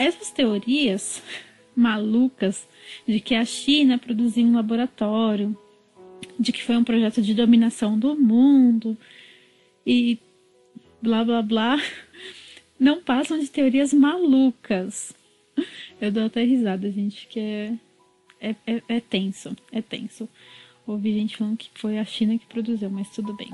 essas 0.00 0.30
teorias 0.30 1.22
malucas 1.76 2.66
de 3.06 3.20
que 3.20 3.34
a 3.34 3.44
China 3.44 3.98
produziu 3.98 4.46
um 4.46 4.54
laboratório, 4.54 5.54
de 6.38 6.52
que 6.52 6.62
foi 6.62 6.74
um 6.78 6.84
projeto 6.84 7.20
de 7.20 7.34
dominação 7.34 7.98
do 7.98 8.18
mundo 8.18 8.96
e 9.86 10.18
blá 11.02 11.22
blá 11.22 11.42
blá, 11.42 11.76
não 12.78 13.02
passam 13.02 13.38
de 13.38 13.50
teorias 13.50 13.92
malucas. 13.92 15.12
Eu 16.00 16.10
dou 16.10 16.24
até 16.24 16.44
risada, 16.44 16.90
gente, 16.90 17.26
que 17.26 17.38
é, 17.38 17.74
é, 18.40 18.56
é, 18.66 18.82
é 18.88 19.00
tenso, 19.00 19.54
é 19.70 19.82
tenso. 19.82 20.26
Ouvi 20.86 21.12
gente 21.12 21.36
falando 21.36 21.58
que 21.58 21.70
foi 21.74 21.98
a 21.98 22.04
China 22.06 22.38
que 22.38 22.46
produziu, 22.46 22.88
mas 22.88 23.10
tudo 23.10 23.34
bem. 23.34 23.50